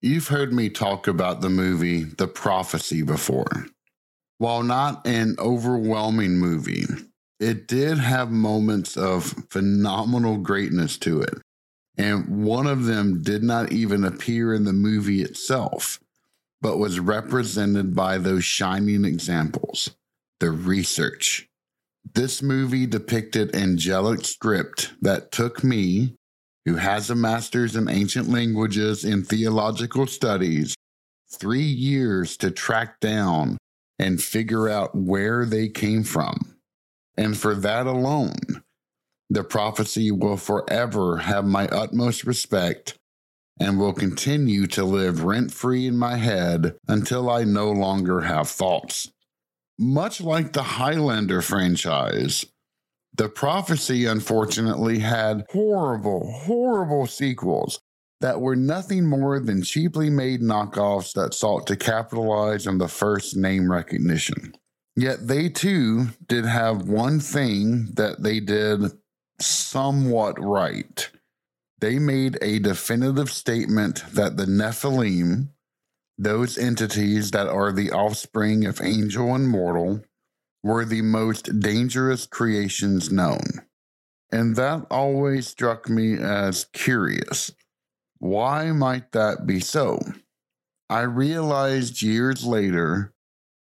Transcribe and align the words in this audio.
You've 0.00 0.28
heard 0.28 0.52
me 0.52 0.70
talk 0.70 1.08
about 1.08 1.40
the 1.40 1.50
movie 1.50 2.04
The 2.04 2.28
Prophecy 2.28 3.02
before. 3.02 3.66
While 4.38 4.62
not 4.62 5.04
an 5.04 5.34
overwhelming 5.40 6.38
movie, 6.38 6.84
it 7.40 7.66
did 7.66 7.98
have 7.98 8.30
moments 8.30 8.96
of 8.96 9.34
phenomenal 9.50 10.38
greatness 10.38 10.98
to 10.98 11.22
it. 11.22 11.34
And 11.96 12.44
one 12.44 12.68
of 12.68 12.84
them 12.84 13.22
did 13.22 13.42
not 13.42 13.72
even 13.72 14.04
appear 14.04 14.54
in 14.54 14.62
the 14.62 14.72
movie 14.72 15.22
itself, 15.22 15.98
but 16.60 16.78
was 16.78 17.00
represented 17.00 17.96
by 17.96 18.18
those 18.18 18.44
shining 18.44 19.04
examples 19.04 19.90
the 20.38 20.52
research. 20.52 21.48
This 22.14 22.40
movie 22.40 22.86
depicted 22.86 23.56
angelic 23.56 24.24
script 24.24 24.92
that 25.02 25.32
took 25.32 25.64
me, 25.64 26.14
who 26.68 26.76
has 26.76 27.08
a 27.08 27.14
master's 27.14 27.74
in 27.74 27.88
ancient 27.88 28.28
languages 28.28 29.02
and 29.02 29.26
theological 29.26 30.06
studies, 30.06 30.74
three 31.32 31.62
years 31.62 32.36
to 32.36 32.50
track 32.50 33.00
down 33.00 33.56
and 33.98 34.22
figure 34.22 34.68
out 34.68 34.94
where 34.94 35.46
they 35.46 35.68
came 35.68 36.02
from. 36.04 36.56
And 37.16 37.36
for 37.36 37.54
that 37.54 37.86
alone, 37.86 38.62
the 39.30 39.42
prophecy 39.42 40.10
will 40.10 40.36
forever 40.36 41.16
have 41.16 41.46
my 41.46 41.68
utmost 41.68 42.24
respect 42.24 42.94
and 43.58 43.78
will 43.78 43.94
continue 43.94 44.66
to 44.66 44.84
live 44.84 45.24
rent 45.24 45.52
free 45.52 45.86
in 45.86 45.96
my 45.96 46.16
head 46.16 46.76
until 46.86 47.30
I 47.30 47.44
no 47.44 47.70
longer 47.70 48.20
have 48.20 48.48
thoughts. 48.48 49.10
Much 49.78 50.20
like 50.20 50.52
the 50.52 50.62
Highlander 50.62 51.40
franchise, 51.40 52.44
the 53.18 53.28
prophecy 53.28 54.06
unfortunately 54.06 55.00
had 55.00 55.44
horrible, 55.50 56.32
horrible 56.32 57.06
sequels 57.06 57.80
that 58.20 58.40
were 58.40 58.56
nothing 58.56 59.06
more 59.06 59.38
than 59.40 59.62
cheaply 59.62 60.08
made 60.08 60.40
knockoffs 60.40 61.12
that 61.12 61.34
sought 61.34 61.66
to 61.66 61.76
capitalize 61.76 62.66
on 62.66 62.78
the 62.78 62.88
first 62.88 63.36
name 63.36 63.70
recognition. 63.70 64.54
Yet 64.96 65.28
they 65.28 65.48
too 65.48 66.08
did 66.26 66.44
have 66.44 66.88
one 66.88 67.20
thing 67.20 67.90
that 67.94 68.22
they 68.22 68.40
did 68.40 68.92
somewhat 69.40 70.40
right. 70.40 71.10
They 71.80 71.98
made 71.98 72.38
a 72.42 72.58
definitive 72.58 73.30
statement 73.30 74.02
that 74.12 74.36
the 74.36 74.46
Nephilim, 74.46 75.50
those 76.16 76.58
entities 76.58 77.30
that 77.30 77.46
are 77.46 77.70
the 77.72 77.92
offspring 77.92 78.64
of 78.64 78.80
angel 78.80 79.34
and 79.34 79.48
mortal, 79.48 80.02
were 80.62 80.84
the 80.84 81.02
most 81.02 81.60
dangerous 81.60 82.26
creations 82.26 83.10
known. 83.10 83.62
And 84.30 84.56
that 84.56 84.86
always 84.90 85.48
struck 85.48 85.88
me 85.88 86.18
as 86.18 86.66
curious. 86.72 87.52
Why 88.18 88.72
might 88.72 89.12
that 89.12 89.46
be 89.46 89.60
so? 89.60 90.00
I 90.90 91.02
realized 91.02 92.02
years 92.02 92.44
later 92.44 93.12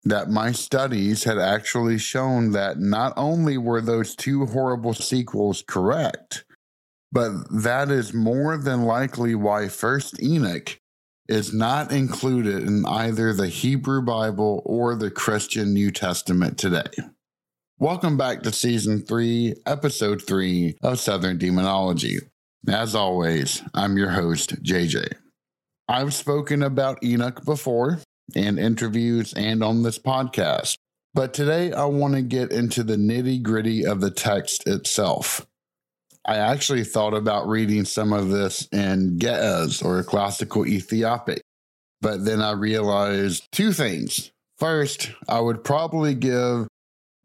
that 0.04 0.30
my 0.30 0.52
studies 0.52 1.24
had 1.24 1.40
actually 1.40 1.98
shown 1.98 2.52
that 2.52 2.80
not 2.80 3.14
only 3.18 3.58
were 3.58 3.82
those 3.82 4.16
two 4.16 4.46
horrible 4.46 4.94
sequels 4.94 5.64
correct, 5.68 6.46
but 7.12 7.32
that 7.50 7.90
is 7.90 8.14
more 8.14 8.58
than 8.58 8.84
likely 8.84 9.36
why 9.36 9.68
First 9.68 10.22
Enoch 10.22 10.80
is 11.28 11.54
not 11.54 11.92
included 11.92 12.64
in 12.64 12.86
either 12.86 13.34
the 13.34 13.48
Hebrew 13.48 14.02
Bible 14.02 14.62
or 14.66 14.96
the 14.96 15.10
Christian 15.10 15.74
New 15.74 15.90
Testament 15.90 16.58
today. 16.58 16.92
Welcome 17.80 18.16
back 18.16 18.44
to 18.44 18.52
Season 18.52 19.02
3, 19.02 19.56
Episode 19.66 20.22
3 20.22 20.78
of 20.84 21.00
Southern 21.00 21.38
Demonology. 21.38 22.20
As 22.70 22.94
always, 22.94 23.64
I'm 23.74 23.98
your 23.98 24.12
host, 24.12 24.62
JJ. 24.64 25.14
I've 25.88 26.14
spoken 26.14 26.62
about 26.64 27.04
Enoch 27.04 27.44
before 27.44 28.00
in 28.36 28.58
interviews 28.58 29.34
and 29.34 29.64
on 29.64 29.84
this 29.84 30.00
podcast, 30.00 30.78
but 31.14 31.34
today 31.34 31.74
I 31.74 31.86
want 31.86 32.14
to 32.14 32.22
get 32.22 32.52
into 32.52 32.84
the 32.84 32.98
nitty 32.98 33.42
gritty 33.42 33.86
of 33.86 34.00
the 34.00 34.12
text 34.12 34.68
itself. 34.68 35.46
I 36.26 36.38
actually 36.38 36.84
thought 36.84 37.14
about 37.14 37.48
reading 37.48 37.86
some 37.86 38.12
of 38.12 38.30
this 38.30 38.68
in 38.72 39.20
Ge'ez 39.20 39.86
or 39.86 40.04
classical 40.04 40.66
Ethiopic, 40.66 41.42
but 42.02 42.26
then 42.26 42.42
I 42.42 42.52
realized 42.54 43.48
two 43.52 43.72
things. 43.72 44.32
First, 44.58 45.12
I 45.28 45.40
would 45.40 45.64
probably 45.64 46.16
give 46.16 46.68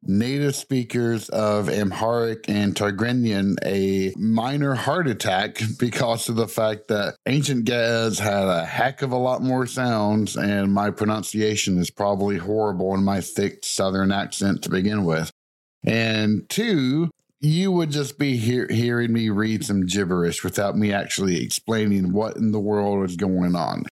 native 0.03 0.55
speakers 0.55 1.29
of 1.29 1.69
Amharic 1.69 2.49
and 2.49 2.75
Tigrinya 2.75 3.57
a 3.65 4.13
minor 4.19 4.75
heart 4.75 5.07
attack 5.07 5.61
because 5.79 6.29
of 6.29 6.37
the 6.37 6.49
fact 6.49 6.89
that 6.89 7.17
ancient 7.27 7.67
Ge'ez 7.67 8.19
had 8.19 8.49
a 8.49 8.65
heck 8.65 9.03
of 9.03 9.13
a 9.13 9.17
lot 9.17 9.43
more 9.43 9.67
sounds, 9.67 10.37
and 10.37 10.73
my 10.73 10.91
pronunciation 10.91 11.79
is 11.79 11.91
probably 11.91 12.37
horrible 12.37 12.95
in 12.95 13.05
my 13.05 13.21
thick 13.21 13.65
southern 13.65 14.13
accent 14.13 14.63
to 14.63 14.71
begin 14.71 15.05
with. 15.05 15.31
And 15.85 16.47
two, 16.51 17.11
you 17.41 17.73
would 17.73 17.91
just 17.91 18.19
be 18.19 18.37
hear, 18.37 18.67
hearing 18.69 19.13
me 19.13 19.31
read 19.31 19.65
some 19.65 19.87
gibberish 19.87 20.45
without 20.45 20.77
me 20.77 20.93
actually 20.93 21.43
explaining 21.43 22.13
what 22.13 22.37
in 22.37 22.53
the 22.53 22.61
world 22.61 23.09
is 23.09 23.17
going 23.17 23.57
on. 23.57 23.85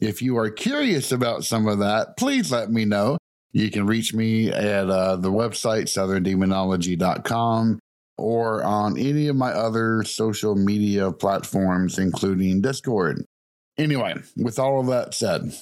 If 0.00 0.22
you 0.22 0.36
are 0.38 0.50
curious 0.50 1.10
about 1.10 1.44
some 1.44 1.66
of 1.66 1.80
that, 1.80 2.16
please 2.16 2.52
let 2.52 2.70
me 2.70 2.84
know. 2.84 3.18
You 3.52 3.70
can 3.70 3.86
reach 3.86 4.14
me 4.14 4.50
at 4.50 4.90
uh, 4.90 5.16
the 5.16 5.30
website, 5.30 5.84
southerndemonology.com, 5.84 7.78
or 8.18 8.62
on 8.62 8.98
any 8.98 9.28
of 9.28 9.36
my 9.36 9.50
other 9.50 10.02
social 10.04 10.54
media 10.54 11.12
platforms, 11.12 11.98
including 11.98 12.60
Discord. 12.60 13.24
Anyway, 13.76 14.14
with 14.36 14.58
all 14.58 14.80
of 14.80 14.86
that 14.86 15.14
said, 15.14 15.52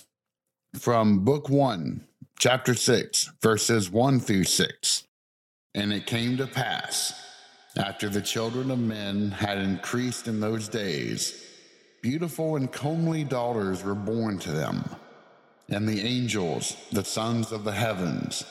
from 0.78 1.24
book 1.24 1.48
one, 1.48 2.06
chapter 2.38 2.74
six, 2.74 3.30
verses 3.42 3.90
one 3.90 4.20
through 4.20 4.44
six. 4.44 5.04
And 5.74 5.92
it 5.92 6.06
came 6.06 6.36
to 6.36 6.46
pass, 6.46 7.14
after 7.76 8.08
the 8.08 8.20
children 8.20 8.70
of 8.70 8.78
men 8.78 9.30
had 9.30 9.58
increased 9.58 10.28
in 10.28 10.40
those 10.40 10.68
days, 10.68 11.42
beautiful 12.02 12.56
and 12.56 12.70
comely 12.70 13.24
daughters 13.24 13.82
were 13.82 13.94
born 13.94 14.38
to 14.40 14.52
them. 14.52 14.84
And 15.68 15.88
the 15.88 16.02
angels, 16.02 16.76
the 16.92 17.04
sons 17.04 17.52
of 17.52 17.64
the 17.64 17.72
heavens, 17.72 18.44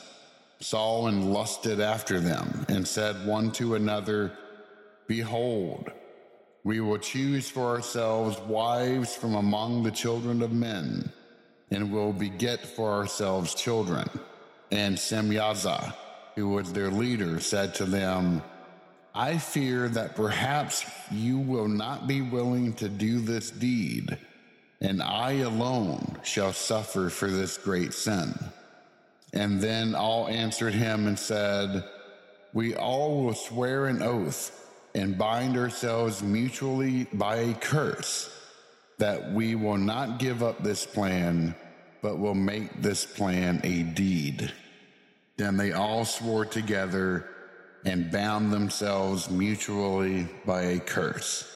saw 0.58 1.06
and 1.06 1.32
lusted 1.32 1.80
after 1.80 2.18
them, 2.18 2.66
and 2.68 2.86
said 2.86 3.26
one 3.26 3.52
to 3.52 3.74
another, 3.74 4.32
Behold, 5.06 5.90
We 6.64 6.80
will 6.80 6.98
choose 6.98 7.48
for 7.48 7.68
ourselves 7.74 8.38
wives 8.40 9.14
from 9.14 9.34
among 9.34 9.82
the 9.82 9.90
children 9.90 10.42
of 10.42 10.52
men, 10.52 11.12
and 11.70 11.92
will 11.92 12.12
beget 12.12 12.60
for 12.60 12.92
ourselves 12.92 13.54
children. 13.54 14.08
And 14.70 14.96
Semyaza, 14.96 15.94
who 16.34 16.48
was 16.48 16.72
their 16.72 16.90
leader, 16.90 17.40
said 17.40 17.74
to 17.76 17.84
them, 17.84 18.42
I 19.14 19.38
fear 19.38 19.88
that 19.90 20.16
perhaps 20.16 20.84
you 21.10 21.38
will 21.38 21.68
not 21.68 22.06
be 22.06 22.22
willing 22.22 22.72
to 22.74 22.88
do 22.88 23.20
this 23.20 23.50
deed, 23.50 24.16
and 24.80 25.02
I 25.02 25.32
alone 25.32 26.18
shall 26.22 26.52
suffer 26.52 27.10
for 27.10 27.30
this 27.30 27.58
great 27.58 27.92
sin. 27.92 28.34
And 29.34 29.60
then 29.60 29.94
all 29.94 30.28
answered 30.28 30.74
him 30.74 31.06
and 31.06 31.18
said, 31.18 31.84
We 32.52 32.74
all 32.74 33.24
will 33.24 33.34
swear 33.34 33.86
an 33.86 34.02
oath 34.02 34.58
and 34.94 35.18
bind 35.18 35.56
ourselves 35.56 36.22
mutually 36.22 37.04
by 37.12 37.36
a 37.36 37.54
curse 37.54 38.30
that 38.98 39.32
we 39.32 39.54
will 39.54 39.78
not 39.78 40.18
give 40.18 40.42
up 40.42 40.62
this 40.62 40.86
plan, 40.86 41.54
but 42.02 42.18
will 42.18 42.34
make 42.34 42.82
this 42.82 43.04
plan 43.04 43.60
a 43.64 43.82
deed. 43.82 44.52
Then 45.36 45.56
they 45.56 45.72
all 45.72 46.04
swore 46.04 46.44
together 46.44 47.28
and 47.84 48.10
bound 48.12 48.52
themselves 48.52 49.30
mutually 49.30 50.28
by 50.46 50.62
a 50.62 50.78
curse. 50.78 51.54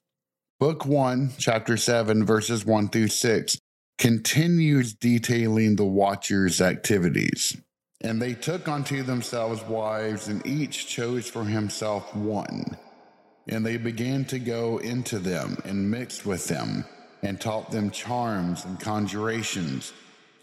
Book 0.58 0.86
1, 0.86 1.32
chapter 1.38 1.76
7, 1.76 2.24
verses 2.24 2.64
1 2.64 2.88
through 2.88 3.08
6 3.08 3.58
continues 3.98 4.94
detailing 4.94 5.76
the 5.76 5.84
Watchers' 5.84 6.60
activities. 6.60 7.56
And 8.00 8.20
they 8.20 8.34
took 8.34 8.68
unto 8.68 9.02
themselves 9.02 9.62
wives, 9.64 10.28
and 10.28 10.46
each 10.46 10.86
chose 10.86 11.28
for 11.28 11.44
himself 11.44 12.14
one. 12.14 12.76
And 13.48 13.64
they 13.64 13.76
began 13.76 14.24
to 14.26 14.38
go 14.38 14.78
into 14.78 15.18
them 15.18 15.56
and 15.64 15.90
mixed 15.90 16.26
with 16.26 16.46
them, 16.46 16.84
and 17.22 17.40
taught 17.40 17.70
them 17.70 17.90
charms 17.90 18.64
and 18.64 18.78
conjurations, 18.78 19.92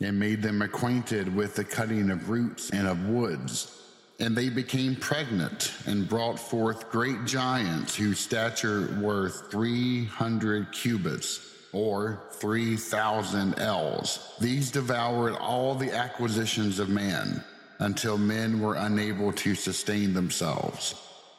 and 0.03 0.19
made 0.19 0.41
them 0.41 0.61
acquainted 0.61 1.33
with 1.33 1.55
the 1.55 1.63
cutting 1.63 2.09
of 2.11 2.29
roots 2.29 2.69
and 2.71 2.87
of 2.87 3.07
woods. 3.07 3.79
And 4.19 4.35
they 4.35 4.49
became 4.49 4.95
pregnant 4.95 5.73
and 5.87 6.07
brought 6.07 6.37
forth 6.37 6.91
great 6.91 7.25
giants 7.25 7.95
whose 7.95 8.19
stature 8.19 8.97
were 9.01 9.29
300 9.29 10.71
cubits, 10.71 11.49
or 11.71 12.21
3,000 12.33 13.57
ells. 13.57 14.35
These 14.39 14.71
devoured 14.71 15.35
all 15.35 15.73
the 15.73 15.91
acquisitions 15.91 16.77
of 16.79 16.89
man 16.89 17.43
until 17.79 18.17
men 18.17 18.61
were 18.61 18.75
unable 18.75 19.33
to 19.33 19.55
sustain 19.55 20.13
themselves. 20.13 20.95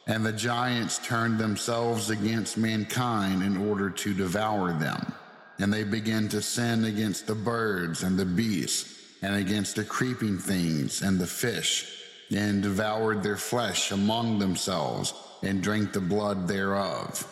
And 0.07 0.25
the 0.25 0.33
giants 0.33 0.99
turned 0.99 1.39
themselves 1.39 2.09
against 2.09 2.57
mankind 2.57 3.41
in 3.41 3.57
order 3.57 3.89
to 3.89 4.13
devour 4.13 4.73
them. 4.73 5.13
And 5.59 5.71
they 5.71 5.83
began 5.83 6.27
to 6.29 6.41
sin 6.41 6.85
against 6.85 7.27
the 7.27 7.35
birds 7.35 8.03
and 8.03 8.17
the 8.17 8.25
beasts, 8.25 8.93
and 9.21 9.35
against 9.35 9.75
the 9.75 9.83
creeping 9.83 10.37
things 10.37 11.01
and 11.01 11.19
the 11.19 11.27
fish, 11.27 12.03
and 12.35 12.61
devoured 12.61 13.23
their 13.23 13.37
flesh 13.37 13.91
among 13.91 14.39
themselves, 14.39 15.13
and 15.41 15.63
drank 15.63 15.93
the 15.93 16.01
blood 16.01 16.47
thereof. 16.47 17.31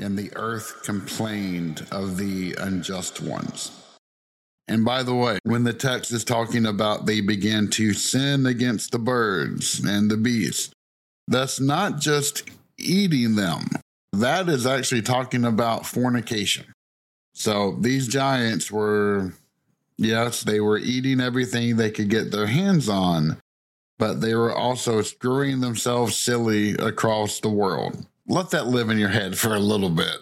And 0.00 0.16
the 0.16 0.30
earth 0.36 0.82
complained 0.84 1.86
of 1.90 2.16
the 2.16 2.54
unjust 2.58 3.20
ones. 3.20 3.72
And 4.68 4.84
by 4.84 5.02
the 5.02 5.14
way, 5.14 5.38
when 5.44 5.64
the 5.64 5.72
text 5.72 6.12
is 6.12 6.24
talking 6.24 6.66
about 6.66 7.06
they 7.06 7.20
began 7.20 7.68
to 7.70 7.94
sin 7.94 8.46
against 8.46 8.92
the 8.92 8.98
birds 8.98 9.82
and 9.84 10.10
the 10.10 10.16
beasts, 10.16 10.70
that's 11.26 11.58
not 11.58 11.98
just 11.98 12.44
eating 12.78 13.34
them. 13.34 13.68
That 14.12 14.48
is 14.48 14.66
actually 14.66 15.02
talking 15.02 15.44
about 15.44 15.86
fornication. 15.86 16.72
So 17.38 17.76
these 17.78 18.08
giants 18.08 18.68
were, 18.68 19.32
yes, 19.96 20.42
they 20.42 20.58
were 20.58 20.76
eating 20.76 21.20
everything 21.20 21.76
they 21.76 21.92
could 21.92 22.08
get 22.08 22.32
their 22.32 22.48
hands 22.48 22.88
on, 22.88 23.36
but 23.96 24.20
they 24.20 24.34
were 24.34 24.52
also 24.52 25.02
screwing 25.02 25.60
themselves 25.60 26.16
silly 26.16 26.72
across 26.72 27.38
the 27.38 27.48
world. 27.48 28.04
Let 28.26 28.50
that 28.50 28.66
live 28.66 28.90
in 28.90 28.98
your 28.98 29.10
head 29.10 29.38
for 29.38 29.54
a 29.54 29.60
little 29.60 29.88
bit. 29.88 30.16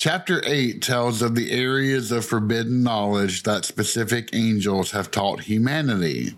Chapter 0.00 0.42
8 0.44 0.82
tells 0.82 1.22
of 1.22 1.36
the 1.36 1.52
areas 1.52 2.10
of 2.10 2.26
forbidden 2.26 2.82
knowledge 2.82 3.44
that 3.44 3.64
specific 3.64 4.30
angels 4.32 4.90
have 4.90 5.12
taught 5.12 5.42
humanity. 5.42 6.36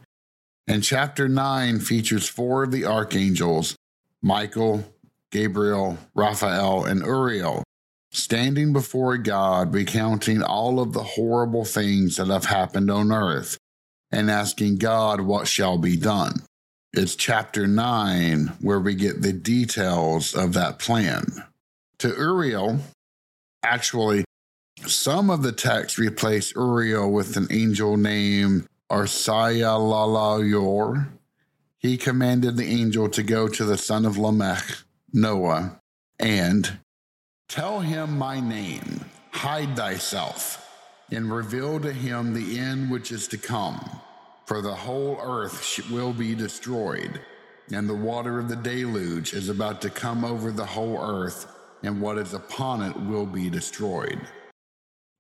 And 0.67 0.85
chapter 0.85 1.31
9 1.31 1.81
features 1.81 2.29
four 2.29 2.65
of 2.65 2.73
the 2.73 2.85
archangels 2.85 3.75
Michael, 4.21 4.85
Gabriel, 5.31 5.97
Raphael, 6.15 6.85
and 6.85 7.01
Uriel, 7.01 7.65
standing 8.11 8.73
before 8.73 9.17
God, 9.17 9.75
recounting 9.75 10.43
all 10.43 10.81
of 10.81 10.93
the 10.93 11.03
horrible 11.03 11.65
things 11.65 12.17
that 12.17 12.29
have 12.29 12.47
happened 12.47 12.91
on 12.91 13.13
earth 13.13 13.59
and 14.11 14.31
asking 14.31 14.79
God 14.79 15.21
what 15.21 15.47
shall 15.47 15.79
be 15.79 15.97
done. 15.97 16.43
It's 16.93 17.15
chapter 17.15 17.69
9 17.69 18.53
where 18.61 18.81
we 18.81 18.95
get 18.95 19.23
the 19.23 19.33
details 19.33 20.35
of 20.35 20.55
that 20.55 20.81
plan. 20.81 21.45
To 21.99 22.09
Uriel, 22.09 22.81
actually, 23.63 24.25
some 24.87 25.31
of 25.31 25.43
the 25.43 25.53
texts 25.53 25.99
replace 25.99 26.55
Uriel 26.55 27.11
with 27.11 27.37
an 27.37 27.47
angel 27.51 27.97
named 27.97 28.67
Arsayalalayor, 28.91 31.09
he 31.79 31.97
commanded 31.97 32.57
the 32.57 32.67
angel 32.67 33.09
to 33.11 33.23
go 33.23 33.49
to 33.49 33.65
the 33.65 33.79
son 33.79 34.05
of 34.05 34.19
Lamech, 34.19 34.79
Noah, 35.13 35.81
and 36.19 36.79
tell 37.51 37.81
him 37.81 38.17
my 38.17 38.39
name, 38.39 39.05
hide 39.33 39.77
thyself, 39.77 40.67
and 41.11 41.33
reveal 41.33 41.81
to 41.81 41.93
him 41.93 42.33
the 42.33 42.59
end 42.59 42.89
which 42.91 43.11
is 43.11 43.27
to 43.27 43.37
come. 43.37 44.01
For 44.47 44.63
the 44.63 44.75
whole 44.75 45.19
earth 45.21 45.81
will 45.91 46.13
be 46.13 46.37
destroyed, 46.37 47.21
and 47.73 47.89
the 47.89 47.95
water 47.95 48.39
of 48.39 48.49
the 48.49 48.57
deluge 48.57 49.35
is 49.35 49.49
about 49.49 49.83
to 49.83 49.91
come 49.91 50.25
over 50.25 50.53
the 50.53 50.65
whole 50.65 50.99
earth, 51.03 51.47
and 51.83 52.01
what 52.01 52.19
is 52.19 52.35
upon 52.35 52.83
it 52.83 52.97
will 52.97 53.27
be 53.27 53.51
destroyed. 53.51 54.21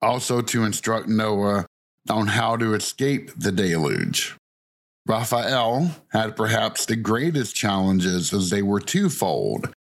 Also, 0.00 0.40
to 0.40 0.64
instruct 0.64 1.08
Noah 1.08 1.66
on 2.08 2.28
how 2.28 2.56
to 2.56 2.74
escape 2.74 3.32
the 3.36 3.52
deluge. 3.52 4.36
Raphael 5.04 5.96
had 6.12 6.36
perhaps 6.36 6.86
the 6.86 6.96
greatest 6.96 7.56
challenges 7.56 8.32
as 8.32 8.50
they 8.50 8.62
were 8.62 8.80
twofold. 8.80 9.72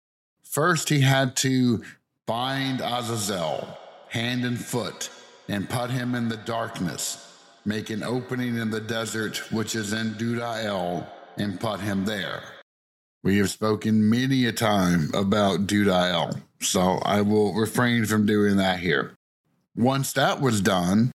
First, 0.42 0.88
he 0.88 1.00
had 1.00 1.36
to 1.36 1.82
bind 2.28 2.82
Azazel 2.82 3.66
hand 4.08 4.44
and 4.44 4.62
foot 4.62 5.10
and 5.48 5.69
put 5.69 5.90
him 5.90 6.14
in 6.14 6.28
the 6.28 6.36
darkness, 6.36 7.34
make 7.64 7.88
an 7.88 8.02
opening 8.02 8.58
in 8.58 8.70
the 8.70 8.80
desert, 8.80 9.50
which 9.50 9.75
is 9.75 9.94
in 9.94 10.12
Dudael, 10.14 11.06
and 11.38 11.58
put 11.58 11.80
him 11.80 12.04
there. 12.04 12.42
We 13.25 13.38
have 13.38 13.50
spoken 13.50 14.08
many 14.08 14.44
a 14.44 14.52
time 14.52 15.11
about 15.14 15.66
Dudael, 15.66 16.40
so 16.61 17.00
I 17.02 17.23
will 17.23 17.54
refrain 17.54 18.04
from 18.04 18.26
doing 18.26 18.56
that 18.58 18.78
here. 18.78 19.14
Once 19.75 20.12
that 20.12 20.40
was 20.40 20.61
done, 20.61 21.11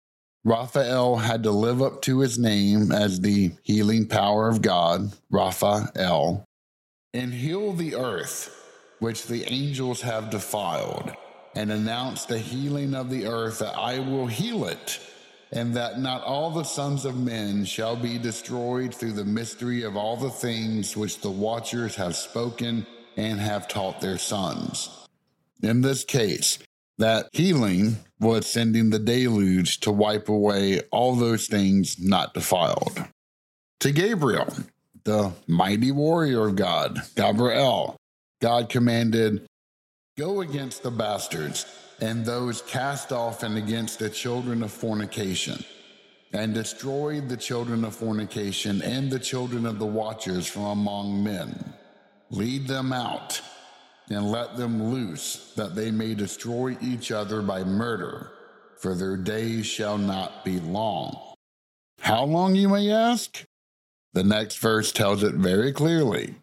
Raphael 0.44 1.18
had 1.18 1.44
to 1.44 1.52
live 1.52 1.82
up 1.82 2.02
to 2.04 2.20
his 2.20 2.38
name 2.38 2.92
as 2.92 3.20
the 3.20 3.52
healing 3.64 4.08
power 4.08 4.48
of 4.48 4.62
God, 4.62 5.14
Raphael, 5.32 6.46
and 7.14 7.34
heal 7.34 7.74
the 7.74 7.96
earth, 7.96 8.59
which 9.00 9.28
the 9.28 9.44
angels 9.52 10.02
have 10.02 10.30
defiled, 10.30 11.12
and 11.56 11.72
announce 11.72 12.26
the 12.26 12.40
healing 12.40 12.94
of 12.94 13.10
the 13.10 13.26
earth 13.26 13.60
that 13.60 13.78
I 13.78 14.00
will 14.00 14.28
heal 14.28 14.66
it, 14.66 15.00
and 15.52 15.76
that 15.76 16.00
not 16.00 16.24
all 16.24 16.52
the 16.52 16.64
sons 16.64 17.06
of 17.06 17.18
men 17.18 17.66
shall 17.66 17.96
be 17.96 18.18
destroyed 18.18 18.94
through 18.94 19.14
the 19.14 19.26
mystery 19.26 19.84
of 19.84 19.96
all 19.96 20.16
the 20.16 20.30
things 20.30 20.96
which 20.96 21.22
the 21.22 21.32
watchers 21.32 21.96
have 21.96 22.16
spoken 22.16 22.86
and 23.18 23.40
have 23.40 23.68
taught 23.68 24.00
their 24.00 24.18
sons. 24.18 24.90
In 25.62 25.82
this 25.82 26.04
case, 26.04 26.60
that 26.98 27.30
healing 27.32 27.98
was 28.20 28.46
sending 28.46 28.90
the 28.90 29.00
deluge 29.00 29.80
to 29.80 29.92
wipe 29.92 30.30
away 30.30 30.82
all 30.92 31.16
those 31.16 31.48
things 31.48 31.98
not 32.00 32.34
defiled. 32.34 33.06
To 33.80 33.92
Gabriel, 33.92 34.54
the 35.06 35.32
mighty 35.48 35.92
warrior 35.92 36.48
of 36.48 36.56
God, 36.58 37.00
Gabriel, 37.16 37.96
God 38.42 38.70
commanded, 38.70 39.46
Go 40.18 40.42
against 40.42 40.84
the 40.84 40.92
bastards 40.92 41.66
and 42.02 42.26
those 42.26 42.62
cast 42.62 43.12
off 43.12 43.44
and 43.44 43.58
against 43.58 44.00
the 44.00 44.10
children 44.10 44.64
of 44.64 44.72
fornication, 44.72 45.64
and 46.34 46.54
destroy 46.54 47.20
the 47.20 47.38
children 47.38 47.84
of 47.84 47.96
fornication 47.96 48.82
and 48.82 49.12
the 49.12 49.20
children 49.20 49.66
of 49.66 49.80
the 49.80 49.86
watchers 49.86 50.48
from 50.48 50.66
among 50.66 51.24
men. 51.24 51.74
Lead 52.30 52.68
them 52.68 52.94
out 52.94 53.42
and 54.10 54.32
let 54.32 54.58
them 54.58 54.92
loose, 54.92 55.54
that 55.56 55.76
they 55.76 55.92
may 55.92 56.16
destroy 56.16 56.78
each 56.82 57.12
other 57.12 57.42
by 57.42 57.64
murder, 57.64 58.32
for 58.78 58.96
their 58.96 59.18
days 59.18 59.66
shall 59.66 59.98
not 59.98 60.44
be 60.44 60.60
long. 60.60 61.36
How 62.00 62.24
long, 62.24 62.56
you 62.56 62.70
may 62.70 62.90
ask? 62.92 63.44
The 64.14 64.24
next 64.24 64.58
verse 64.58 64.92
tells 64.92 65.22
it 65.22 65.36
very 65.36 65.72
clearly. 65.72 66.36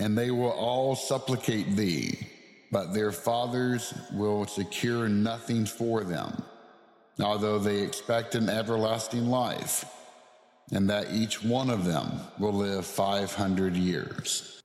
And 0.00 0.16
they 0.16 0.30
will 0.30 0.50
all 0.50 0.96
supplicate 0.96 1.76
thee, 1.76 2.18
but 2.72 2.94
their 2.94 3.12
fathers 3.12 3.92
will 4.12 4.46
secure 4.46 5.10
nothing 5.10 5.66
for 5.66 6.04
them, 6.04 6.42
although 7.20 7.58
they 7.58 7.82
expect 7.82 8.34
an 8.34 8.48
everlasting 8.48 9.26
life, 9.26 9.84
and 10.72 10.88
that 10.88 11.12
each 11.12 11.44
one 11.44 11.68
of 11.68 11.84
them 11.84 12.18
will 12.38 12.54
live 12.54 12.86
500 12.86 13.76
years. 13.76 14.62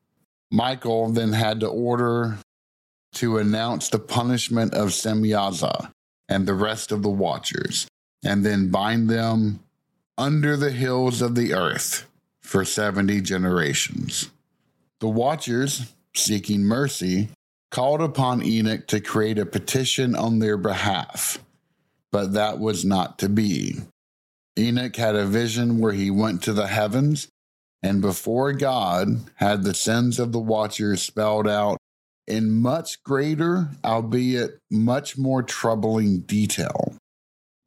Michael 0.51 1.10
then 1.10 1.34
had 1.34 1.60
to 1.60 1.68
order 1.68 2.38
to 3.15 3.38
announce 3.38 3.89
the 3.89 4.00
punishment 4.00 4.74
of 4.74 4.89
Semyaza 4.89 5.92
and 6.30 6.48
the 6.48 6.54
rest 6.54 6.94
of 6.94 7.04
the 7.04 7.10
Watchers, 7.10 7.88
and 8.24 8.46
then 8.46 8.72
bind 8.72 9.10
them 9.10 9.60
under 10.18 10.56
the 10.56 10.72
hills 10.72 11.22
of 11.22 11.36
the 11.36 11.54
earth 11.54 12.06
for 12.42 12.63
70 12.63 13.20
generations. 13.20 14.30
The 15.06 15.12
Watchers, 15.12 15.94
seeking 16.16 16.64
mercy, 16.64 17.30
called 17.70 18.02
upon 18.02 18.44
Enoch 18.44 18.88
to 18.88 19.00
create 19.00 19.38
a 19.38 19.46
petition 19.46 20.16
on 20.16 20.40
their 20.40 20.58
behalf, 20.58 21.38
but 22.12 22.34
that 22.34 22.58
was 22.58 22.84
not 22.84 23.20
to 23.20 23.30
be. 23.30 23.82
Enoch 24.58 24.96
had 24.96 25.16
a 25.16 25.28
vision 25.28 25.78
where 25.78 25.94
he 25.94 26.10
went 26.10 26.42
to 26.42 26.54
the 26.54 26.66
heavens 26.66 27.28
and 27.84 28.02
before 28.02 28.52
God 28.52 29.30
had 29.36 29.62
the 29.62 29.76
sins 29.76 30.18
of 30.18 30.32
the 30.32 30.40
Watchers 30.40 31.04
spelled 31.04 31.48
out 31.48 31.78
in 32.26 32.50
much 32.50 33.04
greater, 33.04 33.70
albeit 33.86 34.58
much 34.72 35.20
more 35.20 35.44
troubling 35.44 36.22
detail. 36.22 36.96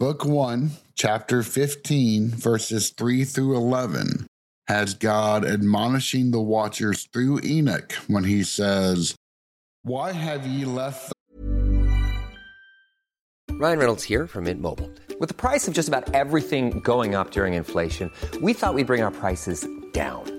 Book 0.00 0.24
1, 0.24 0.72
chapter 0.96 1.44
15, 1.44 2.30
verses 2.30 2.90
3 2.90 3.22
through 3.22 3.54
11, 3.54 4.26
has 4.68 4.94
God 4.94 5.46
admonishing 5.46 6.30
the 6.30 6.40
watchers 6.40 7.08
through 7.10 7.40
Enoch 7.42 7.92
when 8.06 8.24
he 8.24 8.42
says, 8.42 9.16
Why 9.82 10.12
have 10.12 10.46
ye 10.46 10.64
left 10.64 11.12
Ryan 13.58 13.78
Reynolds 13.80 14.04
here 14.04 14.28
from 14.28 14.44
Mint 14.44 14.60
Mobile. 14.60 14.88
With 15.18 15.30
the 15.30 15.34
price 15.34 15.66
of 15.66 15.74
just 15.74 15.88
about 15.88 16.14
everything 16.14 16.78
going 16.78 17.16
up 17.16 17.32
during 17.32 17.54
inflation, 17.54 18.12
we 18.40 18.52
thought 18.52 18.74
we'd 18.74 18.86
bring 18.86 19.02
our 19.02 19.10
prices 19.10 19.66
down. 19.92 20.22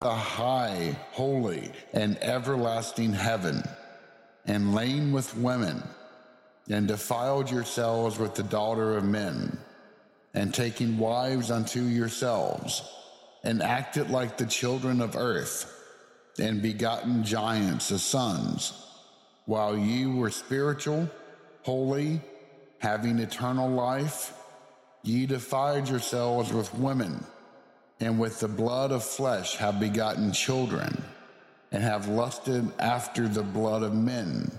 The 0.00 0.08
high, 0.08 0.96
holy, 1.12 1.70
and 1.92 2.16
everlasting 2.22 3.12
heaven, 3.12 3.62
and 4.46 4.74
lain 4.74 5.12
with 5.12 5.36
women, 5.36 5.82
and 6.70 6.88
defiled 6.88 7.50
yourselves 7.50 8.18
with 8.18 8.34
the 8.34 8.42
daughter 8.42 8.96
of 8.96 9.04
men, 9.04 9.58
and 10.32 10.54
taking 10.54 10.96
wives 10.96 11.50
unto 11.50 11.82
yourselves, 11.82 12.82
and 13.44 13.62
acted 13.62 14.08
like 14.08 14.38
the 14.38 14.46
children 14.46 15.02
of 15.02 15.16
earth, 15.16 15.70
and 16.38 16.62
begotten 16.62 17.22
giants 17.22 17.92
as 17.92 18.02
sons, 18.02 18.72
while 19.44 19.76
ye 19.76 20.06
were 20.06 20.30
spiritual, 20.30 21.10
holy, 21.60 22.22
having 22.78 23.18
eternal 23.18 23.68
life, 23.68 24.32
ye 25.02 25.26
defiled 25.26 25.90
yourselves 25.90 26.54
with 26.54 26.72
women 26.72 27.22
and 28.00 28.18
with 28.18 28.40
the 28.40 28.48
blood 28.48 28.92
of 28.92 29.04
flesh 29.04 29.56
have 29.56 29.78
begotten 29.78 30.32
children, 30.32 31.02
and 31.70 31.82
have 31.82 32.08
lusted 32.08 32.70
after 32.78 33.28
the 33.28 33.42
blood 33.42 33.82
of 33.82 33.94
men, 33.94 34.50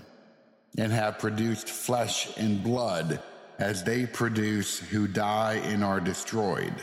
and 0.78 0.92
have 0.92 1.18
produced 1.18 1.68
flesh 1.68 2.36
and 2.38 2.62
blood, 2.62 3.20
as 3.58 3.84
they 3.84 4.06
produce 4.06 4.78
who 4.78 5.06
die 5.06 5.60
and 5.64 5.84
are 5.84 6.00
destroyed. 6.00 6.74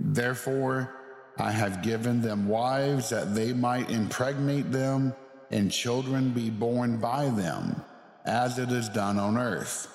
Therefore, 0.00 0.94
I 1.38 1.50
have 1.50 1.82
given 1.82 2.22
them 2.22 2.48
wives 2.48 3.10
that 3.10 3.34
they 3.34 3.52
might 3.52 3.90
impregnate 3.90 4.70
them, 4.70 5.14
and 5.50 5.70
children 5.70 6.30
be 6.30 6.48
born 6.48 6.98
by 6.98 7.28
them, 7.28 7.82
as 8.24 8.58
it 8.58 8.70
is 8.70 8.88
done 8.88 9.18
on 9.18 9.36
earth. 9.36 9.88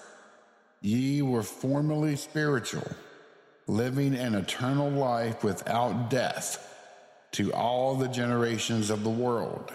Ye 0.81 1.21
were 1.21 1.43
formerly 1.43 2.15
spiritual 2.15 2.87
living 3.67 4.15
an 4.15 4.33
eternal 4.33 4.89
life 4.89 5.43
without 5.43 6.09
death 6.09 6.63
to 7.33 7.53
all 7.53 7.95
the 7.95 8.07
generations 8.07 8.89
of 8.89 9.03
the 9.03 9.09
world. 9.09 9.71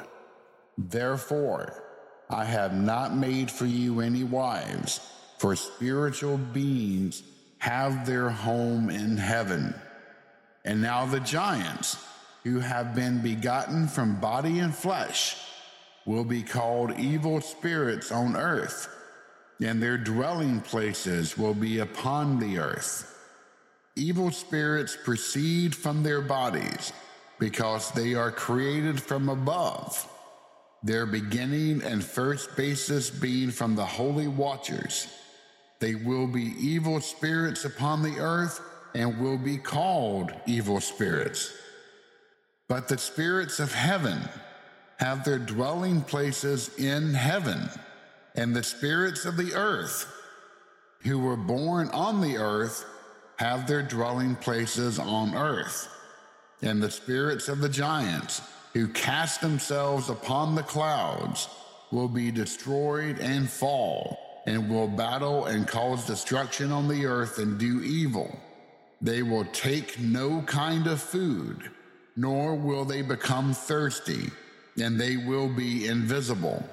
Therefore, 0.79 1.83
I 2.31 2.47
have 2.47 2.75
not 2.75 3.15
made 3.15 3.51
for 3.51 3.67
you 3.67 4.01
any 4.01 4.25
wives, 4.25 5.01
for 5.39 5.55
spiritual 5.55 6.39
beings 6.39 7.23
have 7.59 8.07
their 8.07 8.31
home 8.31 8.89
in 8.89 9.19
heaven. 9.19 9.75
And 10.65 10.81
now 10.81 11.05
the 11.05 11.21
giants, 11.21 11.97
who 12.45 12.61
have 12.61 12.95
been 12.95 13.21
begotten 13.21 13.87
from 13.87 14.19
body 14.19 14.59
and 14.61 14.75
flesh, 14.75 15.37
will 16.07 16.25
be 16.25 16.43
called 16.43 16.99
evil 16.99 17.41
spirits 17.41 18.11
on 18.11 18.35
earth, 18.37 18.89
and 19.61 19.81
their 19.81 19.99
dwelling 19.99 20.61
places 20.61 21.37
will 21.37 21.55
be 21.55 21.79
upon 21.79 22.41
the 22.41 22.59
earth. 22.59 23.12
Evil 23.95 24.31
spirits 24.31 24.97
proceed 25.05 25.75
from 25.75 26.03
their 26.03 26.23
bodies 26.23 26.93
because 27.39 27.91
they 27.91 28.15
are 28.15 28.31
created 28.31 29.01
from 29.01 29.29
above, 29.29 30.09
their 30.83 31.05
beginning 31.05 31.83
and 31.83 32.03
first 32.03 32.57
basis 32.57 33.11
being 33.11 33.51
from 33.51 33.75
the 33.75 33.85
holy 33.85 34.29
watchers. 34.29 35.09
They 35.79 35.95
will 35.95 36.27
be 36.27 36.55
evil 36.59 37.01
spirits 37.01 37.65
upon 37.65 38.03
the 38.03 38.19
earth 38.19 38.61
and 38.95 39.21
will 39.21 39.39
be 39.39 39.59
called 39.59 40.33
evil 40.47 40.81
spirits. 40.81 41.53
But 42.69 42.89
the 42.89 42.99
spirits 42.99 43.59
of 43.61 43.75
heaven 43.75 44.21
have 44.99 45.25
their 45.25 45.39
dwelling 45.39 46.03
places 46.03 46.71
in 46.79 47.13
heaven, 47.13 47.69
and 48.35 48.55
the 48.55 48.63
spirits 48.63 49.25
of 49.25 49.37
the 49.37 49.55
earth, 49.55 50.07
who 51.01 51.19
were 51.19 51.37
born 51.37 51.89
on 51.89 52.21
the 52.21 52.37
earth, 52.37 52.85
have 53.43 53.67
their 53.67 53.83
dwelling 53.83 54.37
places 54.37 55.01
on 55.01 55.35
earth. 55.35 55.89
And 56.63 56.81
the 56.81 56.91
spirits 56.91 57.49
of 57.49 57.59
the 57.59 57.69
giants 57.69 58.41
who 58.73 58.87
cast 58.87 59.41
themselves 59.41 60.09
upon 60.09 60.55
the 60.55 60.63
clouds 60.63 61.49
will 61.91 62.07
be 62.07 62.31
destroyed 62.31 63.19
and 63.19 63.51
fall, 63.51 64.17
and 64.47 64.71
will 64.71 64.87
battle 64.87 65.47
and 65.47 65.67
cause 65.67 66.07
destruction 66.07 66.71
on 66.71 66.87
the 66.87 67.05
earth 67.05 67.39
and 67.39 67.59
do 67.59 67.83
evil. 67.83 68.39
They 69.01 69.25
will 69.25 69.47
take 69.47 69.99
no 69.99 70.43
kind 70.43 70.87
of 70.87 71.03
food, 71.03 71.69
nor 72.15 72.55
will 72.55 72.85
they 72.85 73.03
become 73.03 73.55
thirsty, 73.55 74.31
and 74.81 75.01
they 75.01 75.17
will 75.17 75.49
be 75.49 75.89
invisible. 75.89 76.65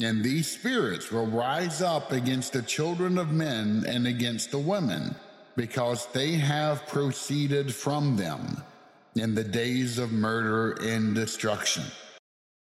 And 0.00 0.24
these 0.24 0.48
spirits 0.50 1.12
will 1.12 1.28
rise 1.28 1.80
up 1.82 2.10
against 2.10 2.52
the 2.52 2.62
children 2.62 3.16
of 3.16 3.30
men 3.30 3.84
and 3.86 4.08
against 4.08 4.50
the 4.50 4.58
women 4.58 5.14
because 5.56 6.06
they 6.12 6.32
have 6.32 6.86
proceeded 6.86 7.74
from 7.74 8.16
them 8.16 8.62
in 9.16 9.34
the 9.34 9.44
days 9.44 9.98
of 9.98 10.12
murder 10.12 10.72
and 10.82 11.14
destruction. 11.14 11.82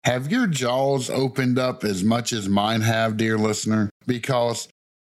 Have 0.05 0.31
your 0.31 0.47
jaws 0.47 1.11
opened 1.11 1.59
up 1.59 1.85
as 1.85 2.05
much 2.05 2.33
as 2.33 2.49
mine 2.49 2.81
have, 2.83 3.17
dear 3.17 3.37
listener? 3.37 3.91
Because 4.07 4.69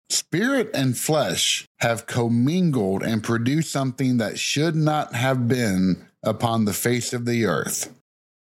spirit 0.09 0.71
and 0.73 0.97
flesh 0.97 1.65
have 1.81 2.07
commingled 2.07 3.03
and 3.03 3.23
produced 3.23 3.71
something 3.71 4.17
that 4.17 4.39
should 4.39 4.75
not 4.75 5.13
have 5.13 5.47
been 5.47 6.07
upon 6.23 6.65
the 6.65 6.73
face 6.73 7.13
of 7.13 7.25
the 7.25 7.45
earth. 7.45 7.93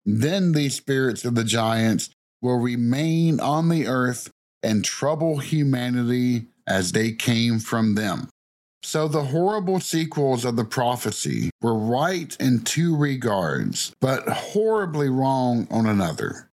Then 0.06 0.54
these 0.54 0.76
spirits 0.76 1.26
of 1.26 1.36
the 1.36 1.44
giants 1.44 2.12
will 2.42 2.60
remain 2.60 3.40
on 3.40 3.70
the 3.70 3.88
earth 3.88 4.32
and 4.64 4.86
trouble 4.86 5.40
humanity 5.40 6.46
as 6.68 6.92
they 6.92 7.12
came 7.12 7.60
from 7.60 7.96
them. 7.96 8.30
So 8.84 9.08
the 9.08 9.26
horrible 9.26 9.80
sequels 9.80 10.44
of 10.44 10.56
the 10.56 10.66
prophecy 10.66 11.52
were 11.62 11.76
right 11.76 12.36
in 12.40 12.64
two 12.64 12.96
regards, 12.96 13.94
but 14.02 14.28
horribly 14.28 15.10
wrong 15.10 15.68
on 15.70 15.86
another. 15.86 16.50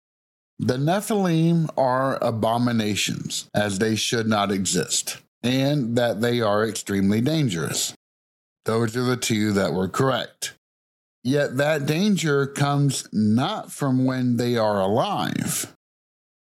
The 0.59 0.77
Nephilim 0.77 1.69
are 1.77 2.23
abominations, 2.25 3.49
as 3.55 3.79
they 3.79 3.95
should 3.95 4.27
not 4.27 4.51
exist, 4.51 5.19
and 5.43 5.97
that 5.97 6.21
they 6.21 6.41
are 6.41 6.67
extremely 6.67 7.21
dangerous. 7.21 7.95
Those 8.65 8.97
are 8.97 9.03
the 9.03 9.17
two 9.17 9.53
that 9.53 9.75
were 9.75 9.89
correct. 9.89 10.55
Yet 11.23 11.57
that 11.59 11.87
danger 11.87 12.47
comes 12.47 13.09
not 13.13 13.71
from 13.71 14.05
when 14.05 14.37
they 14.37 14.57
are 14.57 14.81
alive. 14.81 15.75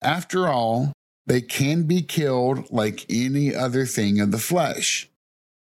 After 0.01 0.48
all, 0.48 0.94
they 1.27 1.42
can 1.42 1.84
be 1.84 2.01
killed 2.01 2.72
like 2.72 3.06
any 3.10 3.54
other 3.54 3.86
thing 3.86 4.20
of 4.20 4.32
the 4.32 4.38
flesh. 4.38 5.10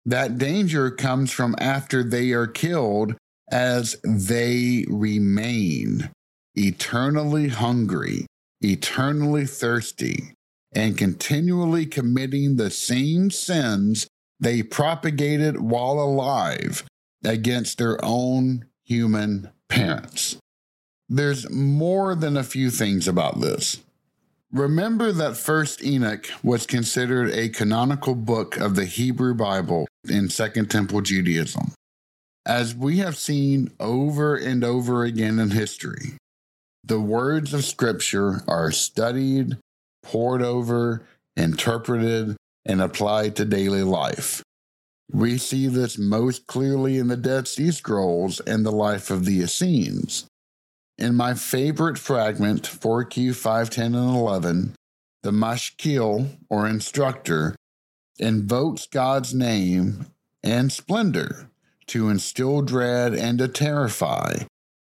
That 0.07 0.39
danger 0.39 0.91
comes 0.91 1.31
from 1.31 1.55
after 1.59 2.03
they 2.03 2.33
are 2.33 2.47
killed 2.47 3.15
as 3.51 3.97
they 4.05 4.85
remain 4.89 6.11
eternally 6.55 7.49
hungry, 7.49 8.27
eternally 8.61 9.47
thirsty, 9.47 10.35
and 10.73 10.99
continually 10.99 11.87
committing 11.87 12.57
the 12.57 12.71
same 12.71 13.31
sins 13.31 14.07
they 14.41 14.63
propagated 14.63 15.61
while 15.61 15.99
alive 16.01 16.85
against 17.25 17.79
their 17.79 18.03
own 18.05 18.67
human 18.85 19.51
parents. 19.69 20.37
There's 21.09 21.49
more 21.51 22.15
than 22.15 22.37
a 22.37 22.43
few 22.43 22.71
things 22.71 23.09
about 23.09 23.41
this. 23.41 23.79
Remember 24.55 25.11
that 25.11 25.37
First 25.37 25.83
Enoch 25.85 26.29
was 26.45 26.65
considered 26.65 27.29
a 27.33 27.49
canonical 27.49 28.15
book 28.15 28.57
of 28.57 28.77
the 28.77 28.85
Hebrew 28.85 29.35
Bible 29.35 29.89
in 30.09 30.29
Second 30.29 30.71
Temple 30.71 31.01
Judaism. 31.01 31.73
As 32.47 32.73
we 32.73 32.99
have 32.99 33.17
seen 33.17 33.73
over 33.81 34.37
and 34.37 34.63
over 34.63 35.03
again 35.03 35.41
in 35.41 35.51
history, 35.51 36.19
the 36.85 37.01
words 37.01 37.53
of 37.53 37.65
Scripture 37.65 38.43
are 38.47 38.71
studied, 38.71 39.57
pored 40.05 40.41
over, 40.41 41.05
interpreted, 41.37 42.37
and 42.65 42.81
applied 42.81 43.35
to 43.35 43.45
daily 43.45 43.83
life. 43.83 44.41
We 45.11 45.37
see 45.37 45.67
this 45.67 45.99
most 45.99 46.47
clearly 46.47 46.99
in 46.99 47.09
the 47.09 47.17
Dead 47.17 47.49
Sea 47.49 47.73
Scrolls 47.73 48.39
and 48.39 48.65
the 48.65 48.71
life 48.71 49.11
of 49.11 49.25
the 49.25 49.41
Essenes. 49.41 50.27
In 50.97 51.15
my 51.17 51.35
favorite 51.35 51.99
fragment, 51.99 52.63
4Q 52.63 53.35
510 53.35 53.95
and 53.95 54.17
11, 54.17 54.75
the 55.23 55.33
Mashkil, 55.33 56.39
or 56.49 56.69
instructor, 56.69 57.57
invokes 58.19 58.87
God's 58.87 59.35
name 59.35 60.07
and 60.43 60.71
splendor 60.71 61.51
to 61.89 62.09
instill 62.09 62.63
dread 62.63 63.13
and 63.15 63.39
to 63.39 63.49
terrify 63.49 64.45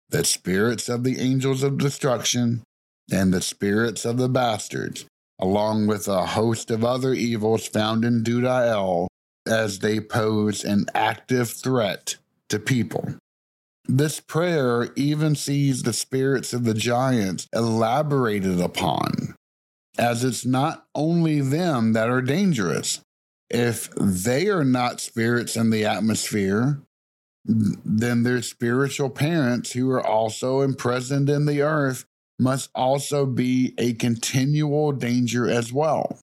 the 0.09 0.25
spirits 0.25 0.88
of 0.88 1.05
the 1.05 1.21
angels 1.21 1.62
of 1.62 1.77
destruction 1.77 2.62
and 3.11 3.33
the 3.33 3.43
spirits 3.43 4.05
of 4.05 4.17
the 4.17 4.29
bastards, 4.29 5.05
along 5.38 5.87
with 5.87 6.09
a 6.09 6.27
host 6.27 6.71
of 6.71 6.85
other 6.85 7.12
evils 7.12 7.67
found 7.67 8.05
in 8.05 8.23
Dudael, 8.23 9.09
as 9.47 9.81
they 9.81 10.00
pose 10.00 10.65
an 10.65 10.87
active 10.95 11.50
threat 11.50 12.17
to 12.49 12.59
people. 12.59 13.15
This 13.88 14.21
prayer 14.21 14.90
even 14.97 15.35
sees 15.35 15.83
the 15.83 15.95
spirits 15.95 16.52
of 16.52 16.64
the 16.64 16.75
giants 16.75 17.49
elaborated 17.54 18.61
upon, 18.61 19.35
as 19.97 20.25
it's 20.25 20.45
not 20.45 20.87
only 20.95 21.40
them 21.40 21.95
that 21.95 22.11
are 22.11 22.21
dangerous. 22.21 23.00
If 23.49 23.88
they 23.97 24.49
are 24.49 24.64
not 24.64 25.00
spirits 25.00 25.57
in 25.57 25.71
the 25.71 25.87
atmosphere, 25.87 26.83
then 27.47 28.25
their 28.25 28.42
spiritual 28.42 29.09
parents 29.09 29.73
who 29.73 29.90
are 29.90 30.07
also 30.07 30.61
imprisoned 30.61 31.30
in 31.30 31.47
the 31.47 31.62
earth 31.62 32.04
must 32.38 32.68
also 32.75 33.25
be 33.25 33.75
a 33.78 33.95
continual 33.95 34.92
danger 34.92 35.48
as 35.48 35.72
well. 35.72 36.20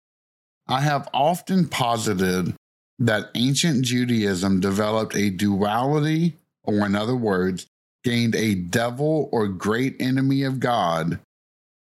I 0.68 0.82
have 0.82 1.10
often 1.16 1.68
posited 1.68 2.54
that 3.00 3.32
ancient 3.34 3.86
Judaism 3.86 4.60
developed 4.60 5.16
a 5.16 5.32
duality 5.32 6.38
or 6.68 6.86
in 6.86 6.96
other 6.96 7.16
words, 7.16 7.68
gained 8.04 8.36
a 8.36 8.56
devil 8.56 9.30
or 9.32 9.48
great 9.48 9.96
enemy 10.00 10.44
of 10.44 10.60
God 10.60 11.20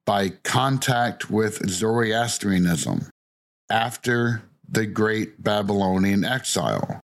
by 0.06 0.30
contact 0.30 1.30
with 1.30 1.68
Zoroastrianism 1.68 3.08
after 3.70 4.42
the 4.68 4.86
great 4.86 5.42
Babylonian 5.42 6.24
exile. 6.24 7.00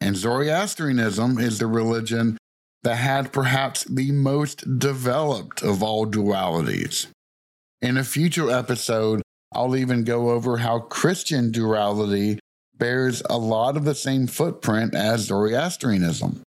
And 0.00 0.16
Zoroastrianism 0.16 1.38
is 1.38 1.58
the 1.58 1.66
religion 1.66 2.36
that 2.82 2.96
had 2.96 3.32
perhaps 3.32 3.84
the 3.84 4.10
most 4.10 4.78
developed 4.78 5.62
of 5.62 5.82
all 5.82 6.06
dualities. 6.06 7.06
In 7.80 7.96
a 7.96 8.04
future 8.04 8.50
episode, 8.50 9.22
I'll 9.54 9.76
even 9.76 10.04
go 10.04 10.30
over 10.30 10.58
how 10.58 10.80
Christian 10.80 11.50
duality 11.50 12.38
bears 12.76 13.22
a 13.28 13.38
lot 13.38 13.76
of 13.76 13.84
the 13.84 13.94
same 13.94 14.26
footprint 14.26 14.94
as 14.94 15.26
Zoroastrianism. 15.26 16.42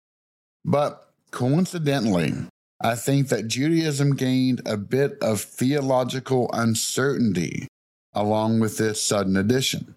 But 0.66 1.10
coincidentally, 1.32 2.34
I 2.82 2.96
think 2.96 3.30
that 3.30 3.48
Judaism 3.48 4.16
gained 4.16 4.62
a 4.66 4.78
bit 4.78 5.18
of 5.22 5.42
theological 5.42 6.50
uncertainty 6.54 7.68
along 8.14 8.60
with 8.60 8.78
this 8.78 9.02
sudden 9.02 9.36
addition. 9.36 9.96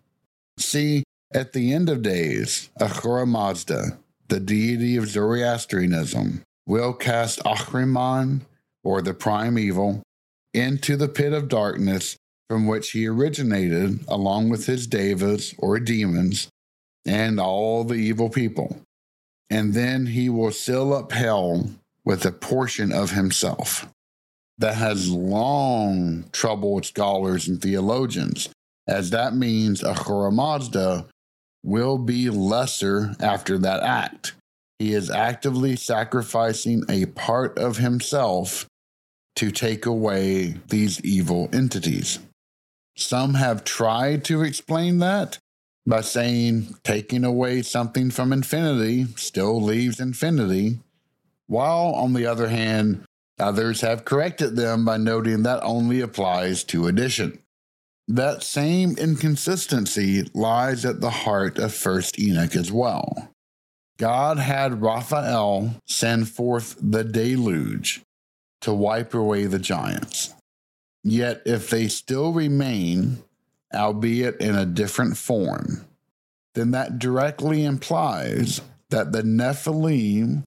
See, 0.58 1.04
at 1.32 1.52
the 1.52 1.72
end 1.72 1.88
of 1.88 2.02
days, 2.02 2.70
Ahura 2.80 3.26
Mazda, 3.26 3.98
the 4.28 4.40
deity 4.40 4.96
of 4.96 5.08
Zoroastrianism, 5.08 6.42
will 6.66 6.94
cast 6.94 7.40
Ahriman, 7.44 8.40
or 8.82 9.02
the 9.02 9.14
prime 9.14 9.58
evil, 9.58 10.02
into 10.54 10.96
the 10.96 11.08
pit 11.08 11.32
of 11.32 11.48
darkness 11.48 12.16
from 12.48 12.66
which 12.66 12.92
he 12.92 13.06
originated, 13.06 14.00
along 14.08 14.48
with 14.48 14.66
his 14.66 14.86
devas, 14.86 15.54
or 15.58 15.78
demons, 15.78 16.48
and 17.04 17.38
all 17.38 17.84
the 17.84 17.94
evil 17.94 18.30
people 18.30 18.80
and 19.50 19.74
then 19.74 20.06
he 20.06 20.28
will 20.28 20.52
seal 20.52 20.92
up 20.92 21.12
hell 21.12 21.70
with 22.04 22.24
a 22.24 22.32
portion 22.32 22.92
of 22.92 23.10
himself. 23.12 23.88
That 24.58 24.76
has 24.76 25.10
long 25.10 26.24
troubled 26.32 26.86
scholars 26.86 27.46
and 27.46 27.60
theologians, 27.60 28.48
as 28.86 29.10
that 29.10 29.34
means 29.34 29.82
Ahura 29.82 30.32
Mazda 30.32 31.06
will 31.62 31.98
be 31.98 32.30
lesser 32.30 33.14
after 33.20 33.58
that 33.58 33.82
act. 33.82 34.32
He 34.78 34.92
is 34.92 35.10
actively 35.10 35.76
sacrificing 35.76 36.84
a 36.88 37.06
part 37.06 37.58
of 37.58 37.78
himself 37.78 38.66
to 39.36 39.50
take 39.50 39.84
away 39.84 40.56
these 40.68 41.00
evil 41.02 41.48
entities. 41.52 42.18
Some 42.96 43.34
have 43.34 43.64
tried 43.64 44.24
to 44.24 44.42
explain 44.42 44.98
that, 44.98 45.38
by 45.86 46.00
saying 46.00 46.74
taking 46.82 47.24
away 47.24 47.62
something 47.62 48.10
from 48.10 48.32
infinity 48.32 49.06
still 49.16 49.62
leaves 49.62 50.00
infinity, 50.00 50.80
while 51.46 51.94
on 51.94 52.12
the 52.12 52.26
other 52.26 52.48
hand, 52.48 53.04
others 53.38 53.82
have 53.82 54.04
corrected 54.04 54.56
them 54.56 54.84
by 54.84 54.96
noting 54.96 55.42
that 55.44 55.62
only 55.62 56.00
applies 56.00 56.64
to 56.64 56.86
addition. 56.86 57.38
That 58.08 58.42
same 58.42 58.96
inconsistency 58.98 60.28
lies 60.34 60.84
at 60.84 61.00
the 61.00 61.10
heart 61.10 61.58
of 61.58 61.74
First 61.74 62.18
Enoch 62.18 62.56
as 62.56 62.70
well. 62.72 63.30
God 63.98 64.38
had 64.38 64.82
Raphael 64.82 65.76
send 65.86 66.28
forth 66.28 66.76
the 66.80 67.02
deluge 67.02 68.02
to 68.60 68.72
wipe 68.72 69.14
away 69.14 69.46
the 69.46 69.58
giants. 69.58 70.34
Yet, 71.02 71.42
if 71.46 71.70
they 71.70 71.88
still 71.88 72.32
remain, 72.32 73.22
albeit 73.74 74.40
in 74.40 74.54
a 74.54 74.66
different 74.66 75.16
form, 75.16 75.84
then 76.54 76.70
that 76.70 76.98
directly 76.98 77.64
implies 77.64 78.60
that 78.90 79.12
the 79.12 79.22
Nephilim 79.22 80.44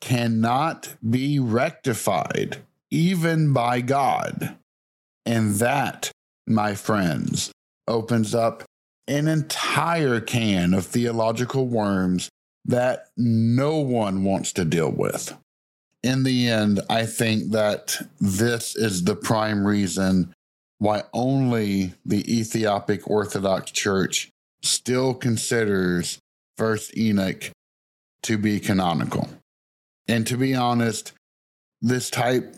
cannot 0.00 0.94
be 1.08 1.38
rectified 1.38 2.58
even 2.90 3.52
by 3.52 3.80
God. 3.80 4.56
And 5.26 5.54
that, 5.54 6.10
my 6.46 6.74
friends, 6.74 7.50
opens 7.88 8.34
up 8.34 8.64
an 9.08 9.28
entire 9.28 10.20
can 10.20 10.74
of 10.74 10.86
theological 10.86 11.66
worms 11.66 12.28
that 12.66 13.08
no 13.16 13.78
one 13.78 14.24
wants 14.24 14.52
to 14.52 14.64
deal 14.64 14.90
with. 14.90 15.36
In 16.02 16.22
the 16.22 16.48
end, 16.48 16.80
I 16.90 17.06
think 17.06 17.52
that 17.52 17.96
this 18.20 18.76
is 18.76 19.04
the 19.04 19.16
prime 19.16 19.66
reason 19.66 20.33
why 20.78 21.02
only 21.12 21.94
the 22.04 22.24
Ethiopic 22.32 23.08
Orthodox 23.08 23.70
Church 23.70 24.30
still 24.62 25.14
considers 25.14 26.18
First 26.56 26.96
Enoch 26.96 27.50
to 28.22 28.38
be 28.38 28.60
canonical. 28.60 29.28
And 30.08 30.26
to 30.26 30.36
be 30.36 30.54
honest, 30.54 31.12
this 31.80 32.10
type, 32.10 32.56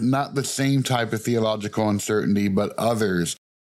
not 0.00 0.34
the 0.34 0.44
same 0.44 0.82
type 0.82 1.12
of 1.12 1.22
theological 1.22 1.88
uncertainty, 1.88 2.48
but 2.48 2.72
others 2.78 3.36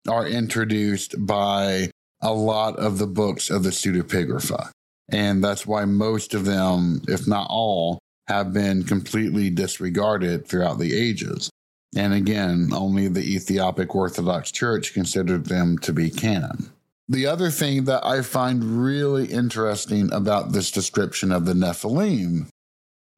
are 0.08 0.26
introduced 0.26 1.14
by 1.26 1.90
a 2.20 2.32
lot 2.32 2.76
of 2.78 2.98
the 2.98 3.06
books 3.06 3.50
of 3.50 3.62
the 3.62 3.70
pseudepigrapha. 3.70 4.70
And 5.10 5.42
that's 5.42 5.66
why 5.66 5.84
most 5.84 6.34
of 6.34 6.44
them, 6.44 7.02
if 7.08 7.26
not 7.26 7.46
all, 7.50 7.98
have 8.28 8.52
been 8.52 8.84
completely 8.84 9.50
disregarded 9.50 10.46
throughout 10.46 10.78
the 10.78 10.94
ages. 10.94 11.50
And 11.96 12.12
again, 12.12 12.70
only 12.72 13.08
the 13.08 13.34
Ethiopic 13.34 13.94
Orthodox 13.94 14.50
Church 14.50 14.92
considered 14.92 15.46
them 15.46 15.78
to 15.78 15.92
be 15.92 16.10
canon. 16.10 16.72
The 17.08 17.26
other 17.26 17.50
thing 17.50 17.84
that 17.84 18.04
I 18.04 18.22
find 18.22 18.82
really 18.82 19.26
interesting 19.26 20.12
about 20.12 20.52
this 20.52 20.70
description 20.70 21.30
of 21.32 21.44
the 21.44 21.52
Nephilim 21.52 22.46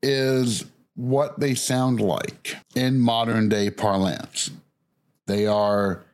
is 0.03 0.65
what 0.95 1.39
they 1.39 1.55
sound 1.55 2.01
like 2.01 2.57
in 2.75 2.99
modern 2.99 3.49
day 3.49 3.71
parlance. 3.71 4.51
They 5.27 5.47
are 5.47 6.05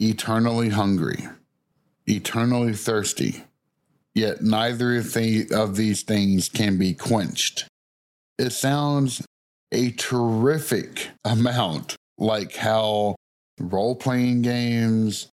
eternally 0.00 0.70
hungry, 0.70 1.28
eternally 2.06 2.72
thirsty, 2.72 3.44
yet 4.14 4.42
neither 4.42 4.96
of, 4.96 5.76
these 5.76 6.02
things 6.02 6.48
can 6.48 6.78
be 6.78 6.94
quenched. 6.94 7.66
It 8.38 8.50
sounds 8.50 9.22
a 9.72 9.90
terrific 9.92 11.08
amount 11.24 11.96
like 12.18 12.54
how 12.54 13.16
role 13.58 13.96
playing 13.96 14.42
games 14.42 15.28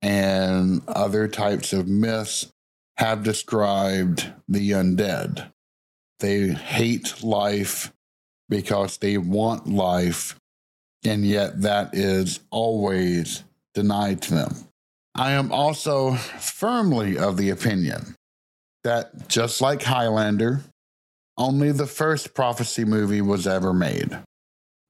and 0.00 0.82
other 0.88 1.28
types 1.28 1.72
of 1.72 1.86
myths 1.86 2.48
have 2.96 3.22
described 3.22 4.32
the 4.48 4.70
undead. 4.72 5.50
They 6.20 6.48
hate 6.48 7.22
life 7.22 7.92
because 8.48 8.98
they 8.98 9.18
want 9.18 9.68
life, 9.68 10.36
and 11.04 11.24
yet 11.24 11.62
that 11.62 11.94
is 11.94 12.40
always 12.50 13.44
denied 13.74 14.22
to 14.22 14.34
them. 14.34 14.54
I 15.14 15.32
am 15.32 15.52
also 15.52 16.14
firmly 16.14 17.18
of 17.18 17.36
the 17.36 17.50
opinion 17.50 18.14
that 18.84 19.28
just 19.28 19.60
like 19.60 19.82
Highlander, 19.82 20.62
only 21.36 21.72
the 21.72 21.86
first 21.86 22.34
prophecy 22.34 22.84
movie 22.84 23.22
was 23.22 23.46
ever 23.46 23.72
made, 23.72 24.18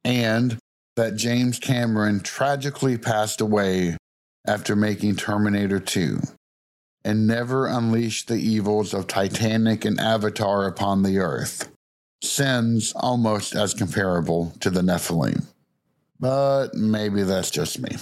and 0.04 0.58
that 0.96 1.16
James 1.16 1.58
Cameron 1.58 2.20
tragically 2.20 2.98
passed 2.98 3.40
away 3.40 3.96
after 4.46 4.74
making 4.76 5.16
Terminator 5.16 5.80
2 5.80 6.20
and 7.04 7.26
never 7.26 7.66
unleashed 7.66 8.28
the 8.28 8.36
evils 8.36 8.94
of 8.94 9.06
Titanic 9.06 9.84
and 9.84 9.98
Avatar 9.98 10.66
upon 10.66 11.02
the 11.02 11.18
earth. 11.18 11.70
Sins 12.22 12.92
almost 12.94 13.56
as 13.56 13.74
comparable 13.74 14.52
to 14.60 14.70
the 14.70 14.82
Nephilim. 14.82 15.44
But 16.20 16.74
maybe 16.74 17.24
that's 17.24 17.50
just 17.50 17.80
me. 17.80 17.96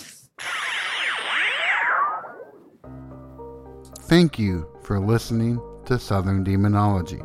Thank 4.02 4.38
you 4.38 4.68
for 4.82 4.98
listening 4.98 5.60
to 5.86 5.98
Southern 5.98 6.44
Demonology. 6.44 7.20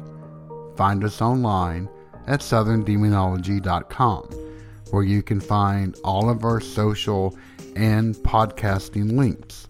Find 0.75 1.03
us 1.03 1.21
online 1.21 1.89
at 2.27 2.39
southerndemonology.com, 2.41 4.29
where 4.91 5.03
you 5.03 5.23
can 5.23 5.39
find 5.39 5.95
all 6.03 6.29
of 6.29 6.43
our 6.43 6.59
social 6.59 7.37
and 7.75 8.15
podcasting 8.15 9.17
links. 9.17 9.67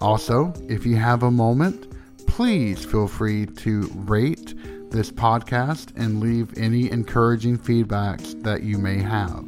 Also, 0.00 0.52
if 0.68 0.84
you 0.84 0.96
have 0.96 1.22
a 1.22 1.30
moment, 1.30 1.92
please 2.26 2.84
feel 2.84 3.06
free 3.06 3.46
to 3.46 3.90
rate 3.94 4.54
this 4.90 5.10
podcast 5.10 5.92
and 5.96 6.20
leave 6.20 6.56
any 6.56 6.90
encouraging 6.90 7.58
feedbacks 7.58 8.40
that 8.42 8.62
you 8.62 8.78
may 8.78 8.98
have. 8.98 9.44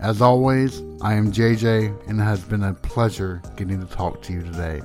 As 0.00 0.20
always, 0.20 0.82
I 1.00 1.14
am 1.14 1.32
JJ, 1.32 2.08
and 2.08 2.20
it 2.20 2.24
has 2.24 2.40
been 2.42 2.64
a 2.64 2.74
pleasure 2.74 3.40
getting 3.56 3.80
to 3.80 3.86
talk 3.86 4.22
to 4.22 4.32
you 4.32 4.42
today. 4.42 4.82